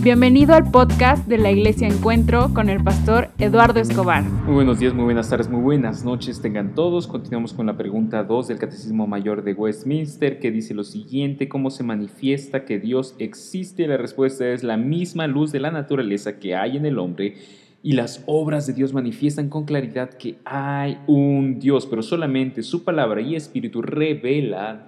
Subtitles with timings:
[0.00, 4.22] Bienvenido al podcast de la Iglesia Encuentro con el pastor Eduardo Escobar.
[4.22, 7.08] Muy buenos días, muy buenas tardes, muy buenas noches tengan todos.
[7.08, 11.70] Continuamos con la pregunta 2 del Catecismo Mayor de Westminster que dice lo siguiente, ¿cómo
[11.70, 13.88] se manifiesta que Dios existe?
[13.88, 17.34] La respuesta es la misma luz de la naturaleza que hay en el hombre
[17.82, 22.84] y las obras de Dios manifiestan con claridad que hay un Dios, pero solamente su
[22.84, 24.86] palabra y espíritu revelan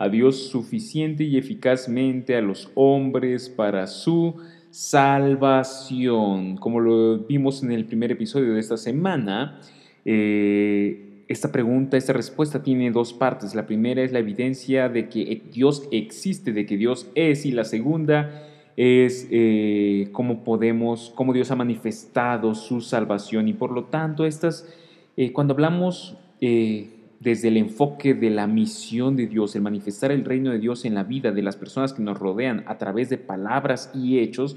[0.00, 4.34] a Dios suficiente y eficazmente a los hombres para su
[4.70, 6.56] salvación.
[6.56, 9.60] Como lo vimos en el primer episodio de esta semana,
[10.06, 13.54] eh, esta pregunta, esta respuesta tiene dos partes.
[13.54, 17.64] La primera es la evidencia de que Dios existe, de que Dios es, y la
[17.64, 18.46] segunda
[18.78, 23.48] es eh, cómo podemos, cómo Dios ha manifestado su salvación.
[23.48, 24.66] Y por lo tanto, estas,
[25.18, 26.16] eh, cuando hablamos
[27.20, 30.94] desde el enfoque de la misión de Dios, el manifestar el reino de Dios en
[30.94, 34.56] la vida de las personas que nos rodean a través de palabras y hechos,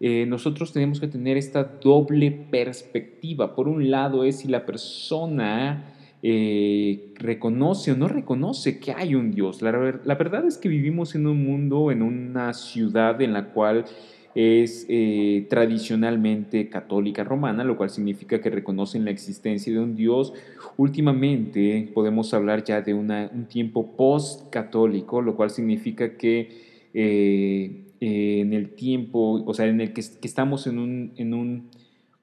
[0.00, 3.54] eh, nosotros tenemos que tener esta doble perspectiva.
[3.54, 9.30] Por un lado es si la persona eh, reconoce o no reconoce que hay un
[9.30, 9.62] Dios.
[9.62, 9.72] La,
[10.04, 13.86] la verdad es que vivimos en un mundo, en una ciudad en la cual
[14.34, 20.32] es eh, tradicionalmente católica romana, lo cual significa que reconocen la existencia de un Dios.
[20.76, 28.74] Últimamente podemos hablar ya de un tiempo post-católico, lo cual significa que eh, en el
[28.74, 31.70] tiempo, o sea, en el que, estamos en un, en un,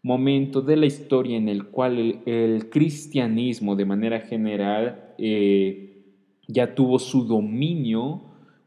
[0.03, 6.01] momento de la historia en el cual el, cristianismo de manera general eh,
[6.47, 8.21] ya tuvo su dominio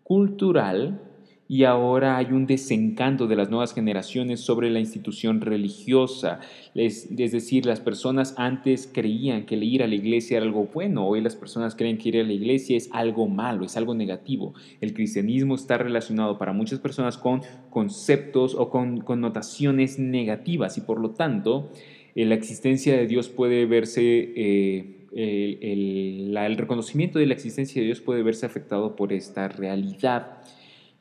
[0.05, 1.00] cultural
[1.47, 6.41] y ahora hay un desencanto de las nuevas generaciones sobre la institución religiosa.
[6.75, 11.20] Es, decir, las personas antes creían que ir a la iglesia era algo bueno, hoy
[11.20, 14.55] las personas creen que ir a la iglesia es algo malo, es algo negativo.
[14.81, 20.98] El cristianismo está relacionado para muchas personas con conceptos o con connotaciones negativas y por
[20.98, 21.70] lo tanto
[22.15, 24.32] eh, la existencia de Dios puede verse...
[24.34, 30.38] Eh, el, el reconocimiento de la existencia de Dios puede verse afectado por esta realidad.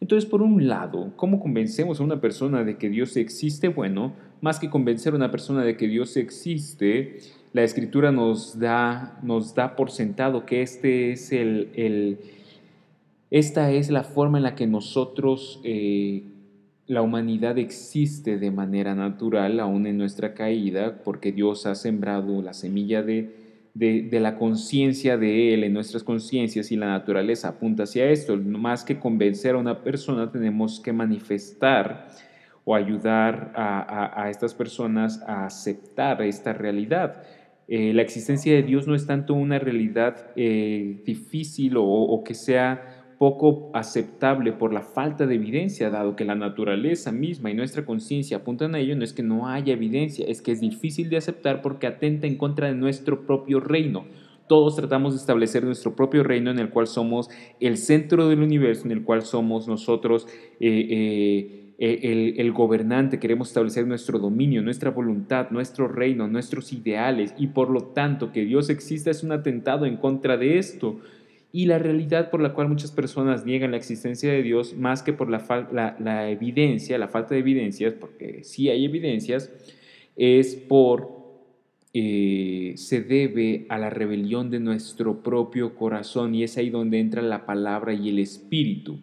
[0.04, 3.70] Entonces, por un lado, ¿cómo convencemos a una persona de que Dios existe?
[3.70, 7.20] Bueno, más que convencer a una persona de que Dios existe,
[7.54, 12.20] la escritura nos da, nos da por sentado que este es el,
[13.32, 16.24] esta es la forma en la que nosotros, eh,
[16.86, 22.52] la humanidad existe de manera natural, aún en nuestra caída, porque Dios ha sembrado la
[22.52, 23.43] semilla de,
[23.74, 28.38] de, la conciencia de Él en nuestras conciencias y la naturaleza apunta hacia esto.
[28.38, 32.10] Más que convencer a una persona, tenemos que manifestar
[32.66, 37.24] o ayudar a, estas personas a aceptar esta realidad.
[37.68, 43.03] Eh, la existencia de Dios no es tanto una realidad eh, difícil o que sea
[43.24, 48.36] poco aceptable por la falta de evidencia, dado que la naturaleza misma y nuestra conciencia
[48.36, 51.62] apuntan a ello, no es que no haya evidencia, es que es difícil de aceptar
[51.62, 54.04] porque atenta en contra de nuestro propio reino.
[54.50, 57.30] Todos tratamos de establecer nuestro propio reino en el cual somos
[57.62, 60.28] el centro del universo, en el cual somos nosotros
[60.60, 66.74] eh, eh, eh, el, el, gobernante, queremos establecer nuestro dominio, nuestra voluntad, nuestro reino, nuestros
[66.74, 67.34] ideales.
[67.38, 71.00] Y por lo tanto que Dios exista es un atentado en contra de esto
[71.56, 75.14] y la realidad por la cual muchas personas niegan la existencia de Dios más que
[75.14, 79.52] por la, la, evidencia, la falta de evidencias, porque sí hay evidencias,
[80.16, 81.10] es por,
[81.94, 87.22] eh, se debe a la rebelión de nuestro propio corazón y es ahí donde entra
[87.22, 88.98] la palabra y el espíritu.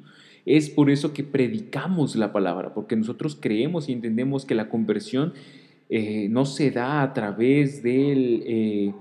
[0.44, 5.34] Es por eso que predicamos la palabra, porque nosotros creemos y entendemos que la conversión
[5.89, 8.43] eh, no se da a través del...
[8.44, 8.93] Eh,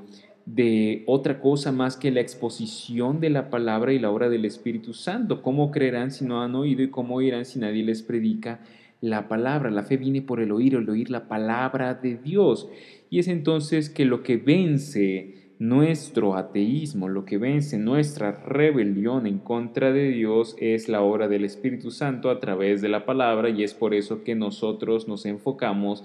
[0.55, 4.93] de otra cosa más que la exposición de la palabra y la obra del Espíritu
[4.93, 5.43] Santo.
[5.43, 8.59] ¿Cómo creerán si no han oído y cómo oirán si nadie les predica
[8.99, 9.69] la palabra?
[9.69, 12.67] La fe viene por el oír, el oír la palabra de Dios.
[13.11, 19.37] Y es entonces que lo que vence nuestro ateísmo, lo que vence nuestra rebelión en
[19.37, 23.61] contra de Dios es la obra del Espíritu Santo a través de la palabra y
[23.63, 26.03] es por eso que nosotros nos enfocamos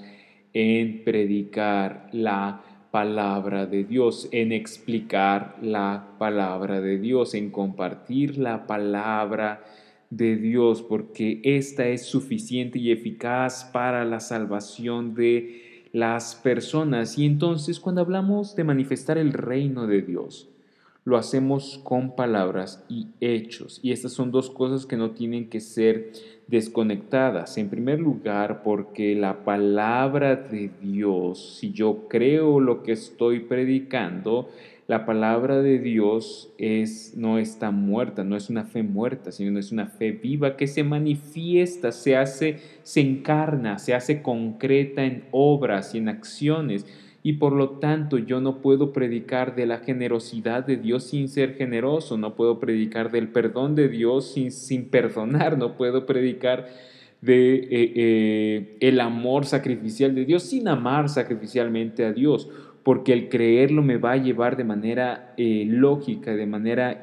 [0.52, 8.68] en predicar la palabra de Dios, en explicar la palabra de Dios, en compartir la
[8.68, 9.64] palabra
[10.10, 17.18] de Dios, porque esta es suficiente y eficaz para la salvación de las personas.
[17.18, 20.53] Y entonces cuando hablamos de manifestar el reino de Dios,
[21.04, 23.78] lo hacemos con palabras y hechos.
[23.82, 26.12] Y estas son dos cosas que no tienen que ser
[26.46, 27.58] desconectadas.
[27.58, 34.48] En primer lugar, porque la palabra de Dios, si yo creo lo que estoy predicando,
[34.86, 39.72] La palabra de Dios es, no está muerta, no es una fe muerta, sino es
[39.72, 45.94] una fe viva que se manifiesta, se hace, se encarna, se hace concreta en obras
[45.94, 46.84] y en acciones.
[47.26, 51.54] Y por lo tanto yo no puedo predicar de la generosidad de Dios sin ser
[51.54, 56.68] generoso, no puedo predicar del perdón de Dios sin, sin perdonar, no puedo predicar
[57.22, 62.50] de eh, eh, el amor sacrificial de Dios sin amar sacrificialmente a Dios
[62.82, 67.02] porque el creerlo me va a llevar de manera eh, lógica, de manera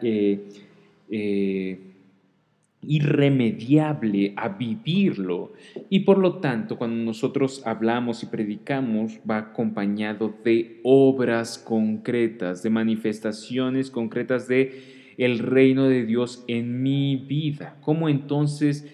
[2.81, 5.54] irremediable a vivirlo.
[5.89, 12.69] Y por lo tanto, cuando nosotros hablamos y predicamos, va acompañado de obras concretas, de
[12.69, 17.78] manifestaciones concretas de el reino de Dios en mi vida.
[17.81, 18.92] ¿Cómo entonces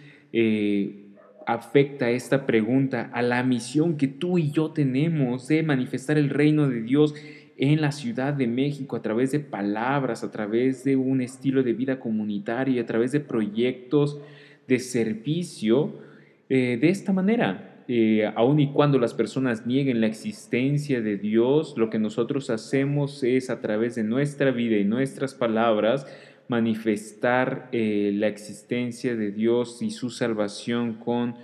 [1.48, 6.68] afecta esta pregunta a la misión que tú y yo tenemos de manifestar el reino
[6.68, 7.16] de Dios
[7.58, 11.74] en la Ciudad de México a través de palabras, a través de un estilo de
[11.74, 14.20] vida comunitario, a través de proyectos
[14.68, 15.96] de servicio
[16.50, 17.84] eh, de esta manera.
[17.88, 23.24] Eh, aun y cuando las personas nieguen la existencia de Dios, lo que nosotros hacemos
[23.24, 26.06] es a través de nuestra vida y nuestras palabras
[26.50, 31.36] manifestar eh, la existencia de Dios y su salvación con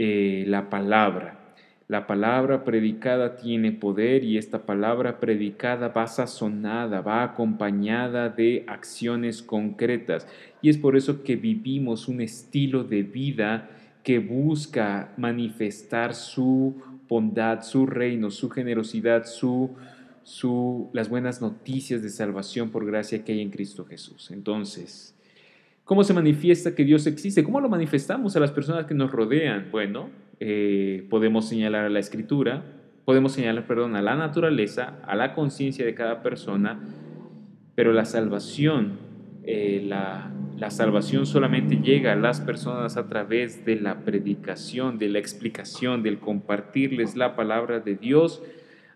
[0.00, 1.47] la palabra.
[1.88, 9.42] La palabra predicada tiene poder y esta palabra predicada va sazonada, va acompañada de acciones
[9.42, 10.28] concretas.
[10.60, 13.70] Y es por eso que vivimos un estilo de vida
[14.02, 16.76] que busca manifestar su
[17.08, 19.74] bondad, su reino, su generosidad, su
[20.92, 24.30] las buenas noticias de salvación por gracia que hay en Cristo Jesús.
[24.30, 25.14] Entonces,
[25.84, 27.42] ¿cómo se manifiesta que Dios existe?
[27.42, 29.68] ¿Cómo lo manifestamos a las personas que nos rodean?
[29.70, 32.64] Bueno, eh, podemos señalar a la escritura,
[33.04, 36.80] podemos señalar, perdón, a la naturaleza, a la conciencia de cada persona,
[37.74, 38.98] pero la salvación,
[39.44, 45.08] eh, la, la salvación solamente llega a las personas a través de la predicación, de
[45.08, 48.42] la explicación, del compartirles la palabra de Dios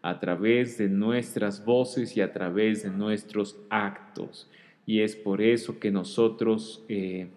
[0.03, 4.51] a través de nuestras voces y a través de nuestros actos.
[4.85, 7.29] Y es por eso que nosotros eh,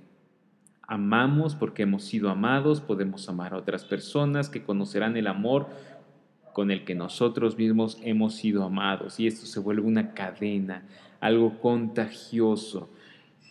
[0.88, 5.68] amamos, porque hemos sido amados, podemos amar a otras personas que conocerán el amor
[6.54, 9.20] con el que nosotros mismos hemos sido amados.
[9.20, 10.84] Y esto se vuelve una cadena,
[11.20, 12.90] algo contagioso.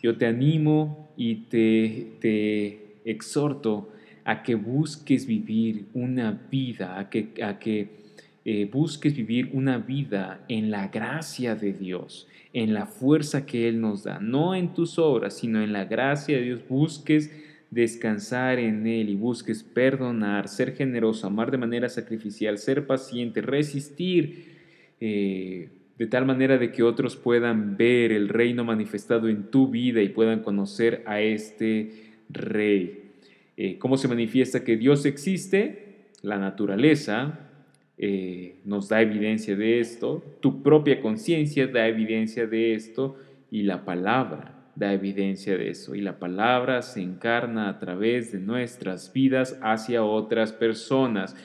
[0.03, 3.91] Yo te animo y te, te exhorto
[4.25, 8.04] a que busques vivir una vida, a que, a que
[8.45, 13.81] eh, busques vivir una vida en la gracia de Dios, en la fuerza que Él
[13.81, 17.31] nos da, no en tus obras, sino en la gracia de Dios, busques
[17.71, 24.55] descansar en Él y busques perdonar, ser generoso, amar de manera sacrificial, ser paciente, resistir,
[25.01, 30.03] eh, de tal manera de que otros puedan ver el reino manifestado en tu vida
[30.03, 31.93] y puedan conocer a este
[32.29, 33.13] Rey.
[33.57, 36.09] Eh, ¿Cómo se manifiesta que Dios existe?
[36.23, 37.53] La naturaleza,
[37.97, 43.17] eh, nos da evidencia de esto, tu propia conciencia da evidencia de esto
[43.51, 45.95] y la palabra da evidencia de eso.
[45.95, 51.37] Y la palabra se encarna a través de nuestras vidas hacia otras personas.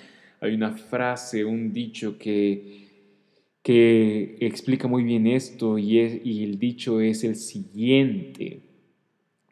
[0.41, 2.87] Hay una frase, un dicho que,
[3.61, 8.61] que explica muy bien esto y, y el dicho es el siguiente.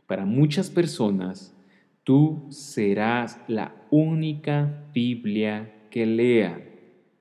[0.08, 1.56] Para muchas personas,
[2.04, 6.67] tú serás la única Biblia que lean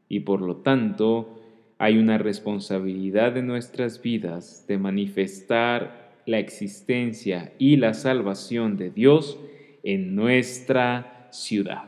[0.09, 1.41] y por lo tanto
[1.79, 9.39] hay una responsabilidad de nuestras vidas de manifestar la existencia y la salvación de Dios
[9.83, 11.85] en nuestra ciudad.